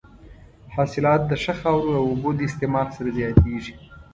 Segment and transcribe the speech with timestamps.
[0.75, 3.73] حاصلات د ښه خاورو او اوبو د استعمال سره زیاتېږي.